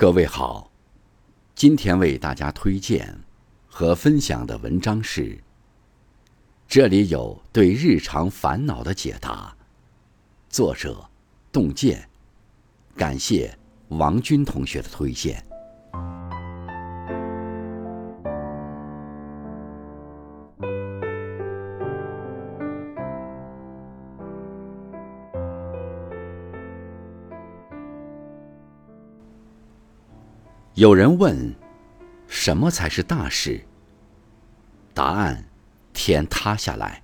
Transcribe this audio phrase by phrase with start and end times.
[0.00, 0.70] 各位好，
[1.56, 3.18] 今天为大家推荐
[3.66, 5.36] 和分享的文章是：
[6.68, 9.52] 这里有对日常烦恼的解答。
[10.48, 11.10] 作者：
[11.50, 12.08] 洞见，
[12.94, 13.58] 感谢
[13.88, 15.44] 王军同学的推荐。
[30.78, 31.52] 有人问
[32.28, 33.60] ：“什么才是大事？”
[34.94, 35.44] 答案：
[35.92, 37.02] 天塌下来。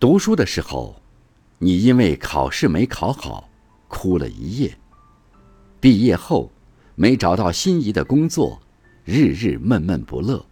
[0.00, 1.00] 读书的时候，
[1.58, 3.48] 你因为考试没考好，
[3.86, 4.70] 哭了一夜；
[5.80, 6.50] 毕业后，
[6.96, 8.60] 没找到心仪的工作，
[9.04, 10.44] 日日闷闷不乐，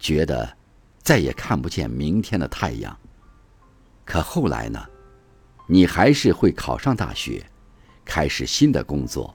[0.00, 0.56] 觉得
[1.00, 2.98] 再也看不见明天的太阳。
[4.04, 4.84] 可后来呢？
[5.68, 7.46] 你还是会考上大学，
[8.04, 9.32] 开始新的工作。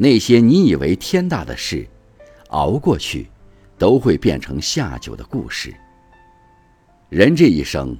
[0.00, 1.84] 那些你以为天大的事，
[2.50, 3.28] 熬过去，
[3.76, 5.74] 都会变成下酒的故事。
[7.08, 7.98] 人这一生，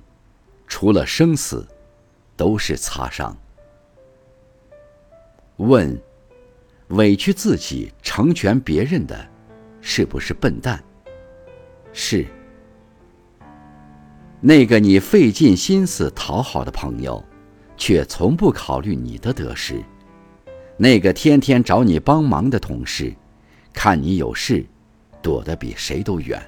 [0.68, 1.66] 除了生死，
[2.36, 3.36] 都是擦伤。
[5.56, 6.00] 问：
[6.90, 9.28] 委屈自己成全别人的，
[9.80, 10.80] 是不是笨蛋？
[11.92, 12.24] 是。
[14.40, 17.20] 那个你费尽心思讨好的朋友，
[17.76, 19.82] 却从不考虑你的得失。
[20.80, 23.12] 那个天天找你帮忙的同事，
[23.72, 24.64] 看你有事，
[25.20, 26.40] 躲得比谁都远。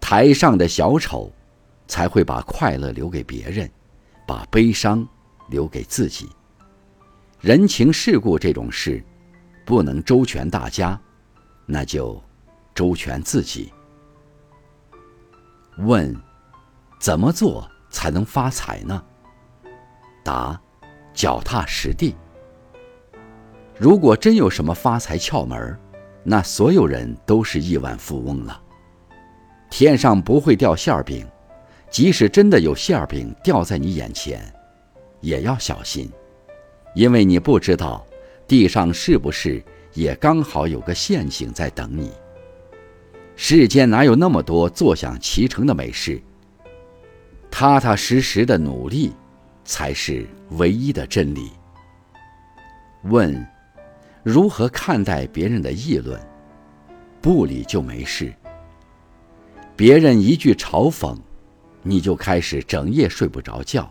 [0.00, 1.30] 台上的小丑，
[1.86, 3.70] 才会把快乐留给别人，
[4.26, 5.06] 把悲伤
[5.50, 6.30] 留给自己。
[7.38, 9.04] 人情世故这种事，
[9.66, 10.98] 不能周全大家，
[11.66, 12.20] 那就
[12.74, 13.70] 周全自己。
[15.76, 16.16] 问：
[16.98, 19.04] 怎么做才能发财呢？
[20.24, 20.58] 答：
[21.12, 22.16] 脚踏实地。
[23.80, 25.74] 如果真有什么发财窍门
[26.22, 28.60] 那所有人都是亿万富翁了。
[29.70, 31.26] 天上不会掉馅饼，
[31.88, 34.42] 即使真的有馅饼掉在你眼前，
[35.22, 36.12] 也要小心，
[36.94, 38.06] 因为你不知道
[38.46, 39.64] 地上是不是
[39.94, 42.12] 也刚好有个陷阱在等你。
[43.34, 46.20] 世间哪有那么多坐享其成的美事？
[47.50, 49.14] 踏踏实实的努力，
[49.64, 51.50] 才是唯一的真理。
[53.04, 53.42] 问。
[54.22, 56.20] 如何看待别人的议论？
[57.22, 58.32] 不理就没事。
[59.74, 61.16] 别人一句嘲讽，
[61.82, 63.82] 你就开始整夜睡不着觉；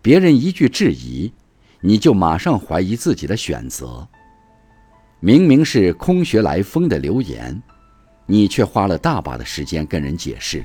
[0.00, 1.30] 别人一句质疑，
[1.80, 4.08] 你就马上怀疑自己的选择。
[5.20, 7.60] 明明是空穴来风的留言，
[8.24, 10.64] 你却花了大把的时间跟人解释。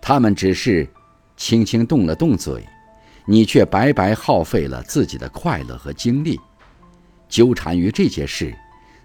[0.00, 0.88] 他们只是
[1.36, 2.64] 轻轻动了动嘴，
[3.26, 6.40] 你却白白耗费了自己的快乐和精力。
[7.34, 8.54] 纠缠于这些事，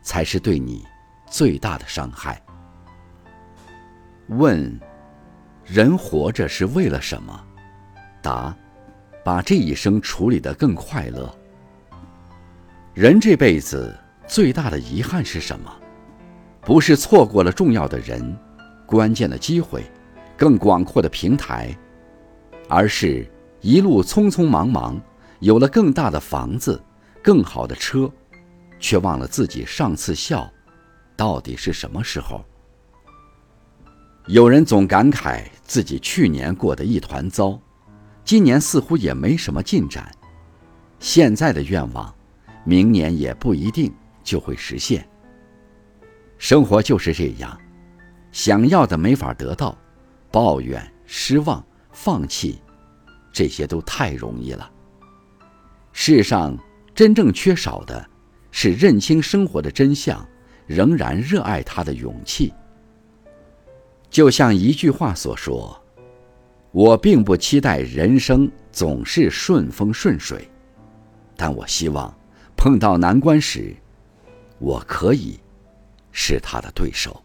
[0.04, 0.86] 才是对你
[1.32, 2.40] 最大的伤害。
[4.28, 4.80] 问：
[5.66, 7.44] 人活着是为了什么？
[8.22, 8.56] 答：
[9.26, 11.36] 把这一生处理得更快乐。
[12.94, 13.98] 人这辈子
[14.28, 15.76] 最大的遗憾是什么？
[16.62, 18.38] 不是错过了重要的人、
[18.86, 19.84] 关键的机会、
[20.38, 21.76] 更广阔的平台，
[22.68, 23.28] 而是
[23.62, 25.02] 一路匆匆忙忙，
[25.40, 26.80] 有了更大的房子、
[27.24, 28.08] 更好的车。
[28.80, 30.52] 却忘了自己上次笑，
[31.16, 32.44] 到底是什么时候？
[34.28, 37.60] 有人总感慨自己去年过得一团糟，
[38.24, 40.12] 今年似乎也没什么进展。
[41.00, 42.14] 现在的愿望，
[42.64, 43.92] 明年也不一定
[44.24, 45.08] 就会实现。
[46.38, 47.60] 生活就是这样，
[48.32, 49.78] 想要的没法得到，
[50.32, 52.62] 抱怨、失望、放弃，
[53.34, 54.72] 这些都太容易了。
[55.92, 56.56] 世上
[56.94, 58.10] 真正缺少的。
[58.62, 60.28] 是认清生活的真相，
[60.68, 62.54] 仍然热爱它的勇气。
[64.10, 65.82] 就像一句话所说
[66.74, 70.46] ：“我并不期待人生总是顺风顺水，
[71.38, 72.14] 但我希望
[72.58, 73.74] 碰到难关时，
[74.58, 75.40] 我可以
[76.12, 77.24] 是他的对手。”